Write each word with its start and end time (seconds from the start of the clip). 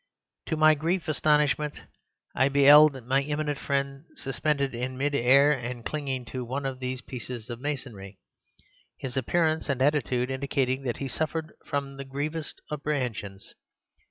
To 0.47 0.57
my 0.57 0.73
grive 0.73 1.07
astonishment 1.07 1.81
I 2.33 2.49
be'eld 2.49 3.05
my 3.05 3.21
eminent 3.21 3.59
friend 3.59 4.05
suspended 4.15 4.73
in 4.73 4.97
mid 4.97 5.13
air 5.13 5.51
and 5.51 5.85
clinging 5.85 6.25
to 6.31 6.43
one 6.43 6.65
of 6.65 6.79
these 6.79 7.01
pieces 7.01 7.51
of 7.51 7.59
masonry, 7.61 8.17
his 8.97 9.15
appearance 9.15 9.69
and 9.69 9.79
attitude 9.79 10.31
indicatin' 10.31 10.85
that 10.85 10.97
he 10.97 11.07
suffered 11.07 11.53
from 11.67 11.97
the 11.97 12.03
grivest 12.05 12.61
apprehensions. 12.71 13.53